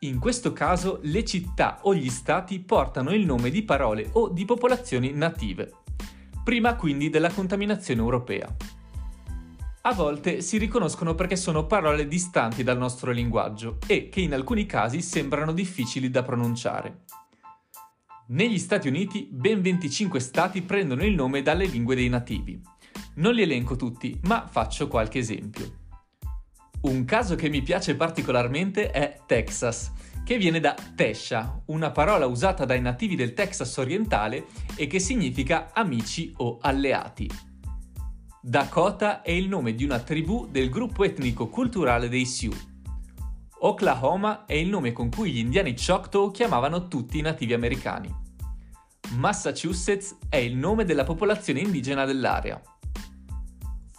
In 0.04 0.18
questo 0.18 0.52
caso 0.52 0.98
le 1.04 1.24
città 1.24 1.78
o 1.82 1.94
gli 1.94 2.10
stati 2.10 2.60
portano 2.60 3.14
il 3.14 3.24
nome 3.24 3.48
di 3.48 3.62
parole 3.62 4.10
o 4.12 4.28
di 4.28 4.44
popolazioni 4.44 5.12
native, 5.12 5.76
prima 6.44 6.76
quindi 6.76 7.08
della 7.08 7.30
contaminazione 7.30 8.02
europea. 8.02 8.54
A 9.80 9.94
volte 9.94 10.42
si 10.42 10.58
riconoscono 10.58 11.14
perché 11.14 11.36
sono 11.36 11.64
parole 11.64 12.06
distanti 12.06 12.62
dal 12.62 12.76
nostro 12.76 13.12
linguaggio 13.12 13.78
e 13.86 14.10
che 14.10 14.20
in 14.20 14.34
alcuni 14.34 14.66
casi 14.66 15.00
sembrano 15.00 15.52
difficili 15.52 16.10
da 16.10 16.22
pronunciare. 16.22 17.04
Negli 18.28 18.58
Stati 18.58 18.88
Uniti 18.88 19.26
ben 19.30 19.62
25 19.62 20.20
stati 20.20 20.60
prendono 20.60 21.02
il 21.02 21.14
nome 21.14 21.40
dalle 21.40 21.64
lingue 21.64 21.94
dei 21.94 22.10
nativi. 22.10 22.60
Non 23.14 23.32
li 23.32 23.40
elenco 23.40 23.76
tutti, 23.76 24.20
ma 24.24 24.46
faccio 24.46 24.86
qualche 24.86 25.18
esempio. 25.18 25.83
Un 26.84 27.06
caso 27.06 27.34
che 27.34 27.48
mi 27.48 27.62
piace 27.62 27.96
particolarmente 27.96 28.90
è 28.90 29.20
Texas, 29.24 29.90
che 30.22 30.36
viene 30.36 30.60
da 30.60 30.74
Tesha, 30.94 31.62
una 31.66 31.90
parola 31.90 32.26
usata 32.26 32.66
dai 32.66 32.82
nativi 32.82 33.16
del 33.16 33.32
Texas 33.32 33.74
orientale 33.78 34.44
e 34.74 34.86
che 34.86 34.98
significa 34.98 35.70
amici 35.72 36.34
o 36.36 36.58
alleati. 36.60 37.30
Dakota 38.38 39.22
è 39.22 39.30
il 39.30 39.48
nome 39.48 39.74
di 39.74 39.82
una 39.82 39.98
tribù 40.00 40.46
del 40.50 40.68
gruppo 40.68 41.04
etnico-culturale 41.04 42.10
dei 42.10 42.26
Sioux. 42.26 42.54
Oklahoma 43.60 44.44
è 44.44 44.52
il 44.52 44.68
nome 44.68 44.92
con 44.92 45.08
cui 45.08 45.32
gli 45.32 45.38
indiani 45.38 45.74
Choctaw 45.74 46.30
chiamavano 46.32 46.86
tutti 46.86 47.16
i 47.16 47.22
nativi 47.22 47.54
americani. 47.54 48.14
Massachusetts 49.16 50.18
è 50.28 50.36
il 50.36 50.54
nome 50.54 50.84
della 50.84 51.04
popolazione 51.04 51.60
indigena 51.60 52.04
dell'area. 52.04 52.60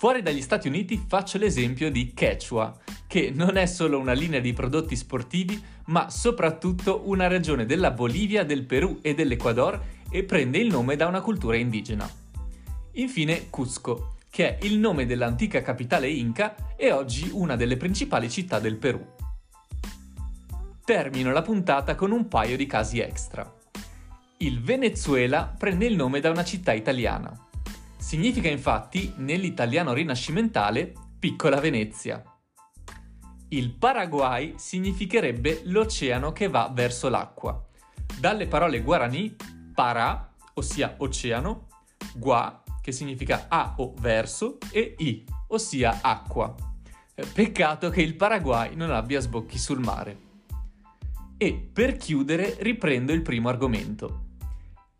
Fuori 0.05 0.21
dagli 0.21 0.43
Stati 0.43 0.67
Uniti 0.67 1.03
faccio 1.07 1.39
l'esempio 1.39 1.89
di 1.89 2.13
Quechua, 2.13 2.77
che 3.07 3.31
non 3.33 3.57
è 3.57 3.65
solo 3.65 3.97
una 3.97 4.13
linea 4.13 4.39
di 4.39 4.53
prodotti 4.53 4.95
sportivi, 4.95 5.59
ma 5.85 6.11
soprattutto 6.11 7.01
una 7.05 7.25
regione 7.25 7.65
della 7.65 7.89
Bolivia, 7.89 8.43
del 8.43 8.65
Perù 8.65 8.99
e 9.01 9.15
dell'Ecuador 9.15 9.81
e 10.11 10.23
prende 10.23 10.59
il 10.59 10.67
nome 10.67 10.95
da 10.95 11.07
una 11.07 11.21
cultura 11.21 11.57
indigena. 11.57 12.07
Infine 12.91 13.49
Cusco, 13.49 14.17
che 14.29 14.59
è 14.59 14.65
il 14.67 14.77
nome 14.77 15.07
dell'antica 15.07 15.63
capitale 15.63 16.07
inca 16.07 16.75
e 16.77 16.91
oggi 16.91 17.31
una 17.33 17.55
delle 17.55 17.75
principali 17.75 18.29
città 18.29 18.59
del 18.59 18.75
Perù. 18.75 19.03
Termino 20.85 21.31
la 21.31 21.41
puntata 21.41 21.95
con 21.95 22.11
un 22.11 22.27
paio 22.27 22.55
di 22.57 22.67
casi 22.67 22.99
extra. 22.99 23.51
Il 24.37 24.61
Venezuela 24.61 25.51
prende 25.57 25.87
il 25.87 25.95
nome 25.95 26.19
da 26.19 26.29
una 26.29 26.43
città 26.43 26.73
italiana. 26.73 27.44
Significa 28.05 28.47
infatti, 28.49 29.13
nell'italiano 29.17 29.91
rinascimentale, 29.91 30.93
piccola 31.17 31.59
Venezia. 31.59 32.21
Il 33.49 33.71
Paraguay 33.71 34.53
significherebbe 34.57 35.61
l'oceano 35.63 36.31
che 36.31 36.47
va 36.47 36.69
verso 36.71 37.09
l'acqua. 37.09 37.67
Dalle 38.19 38.45
parole 38.45 38.83
guarani, 38.83 39.35
para, 39.73 40.35
ossia 40.53 40.93
oceano, 40.99 41.65
gua, 42.13 42.61
che 42.79 42.91
significa 42.91 43.47
a 43.49 43.73
o 43.77 43.95
verso, 43.99 44.59
e 44.71 44.93
i, 44.99 45.25
ossia 45.47 46.01
acqua. 46.03 46.53
Peccato 47.33 47.89
che 47.89 48.03
il 48.03 48.15
Paraguay 48.15 48.75
non 48.75 48.91
abbia 48.91 49.19
sbocchi 49.19 49.57
sul 49.57 49.79
mare. 49.79 50.19
E 51.37 51.53
per 51.73 51.97
chiudere 51.97 52.55
riprendo 52.59 53.13
il 53.13 53.23
primo 53.23 53.49
argomento. 53.49 54.25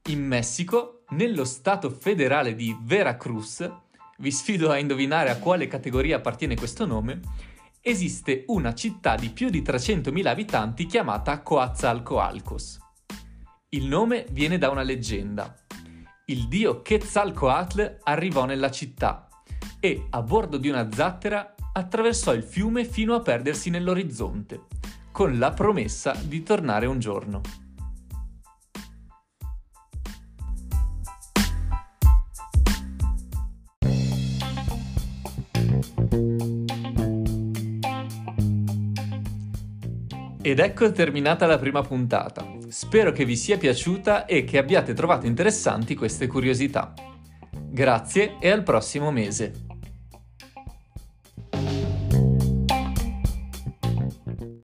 In 0.08 0.26
Messico, 0.26 1.04
nello 1.10 1.46
stato 1.46 1.90
federale 1.90 2.56
di 2.56 2.76
Veracruz, 2.82 3.70
vi 4.18 4.32
sfido 4.32 4.72
a 4.72 4.78
indovinare 4.78 5.30
a 5.30 5.38
quale 5.38 5.68
categoria 5.68 6.18
appartiene 6.18 6.56
questo 6.56 6.86
nome, 6.86 7.20
esiste 7.82 8.46
una 8.48 8.74
città 8.74 9.16
di 9.16 9.30
più 9.30 9.50
di 9.50 9.62
300.000 9.62 10.26
abitanti 10.26 10.86
chiamata 10.86 11.42
Coatzacoalcos. 11.42 12.80
Il 13.70 13.86
nome 13.86 14.26
viene 14.32 14.58
da 14.58 14.70
una 14.70 14.82
leggenda. 14.82 15.54
Il 16.26 16.48
dio 16.48 16.82
Quetzalcoatl 16.82 18.00
arrivò 18.04 18.46
nella 18.46 18.72
città 18.72 19.28
e, 19.80 20.08
a 20.10 20.22
bordo 20.24 20.58
di 20.58 20.70
una 20.70 20.92
zattera, 20.92 21.54
attraversò 21.74 22.34
il 22.34 22.44
fiume 22.44 22.86
fino 22.86 23.14
a 23.14 23.20
perdersi 23.20 23.70
nell'orizzonte, 23.70 24.62
con 25.12 25.38
la 25.38 25.52
promessa 25.52 26.14
di 26.14 26.42
tornare 26.42 26.88
un 26.88 27.00
giorno. 27.00 27.42
Ed 40.46 40.60
ecco 40.60 40.92
terminata 40.92 41.48
la 41.48 41.58
prima 41.58 41.82
puntata. 41.82 42.46
Spero 42.68 43.12
che 43.12 43.26
vi 43.26 43.36
sia 43.36 43.58
piaciuta 43.58 44.26
e 44.28 44.44
che 44.44 44.60
abbiate 44.60 44.94
trovato 44.94 45.26
interessanti 45.26 45.96
queste 45.96 46.28
curiosità. 46.28 46.94
Grazie 47.68 48.36
e 48.40 48.52
al 48.52 48.62
prossimo 48.62 49.10
mese. 49.10 49.66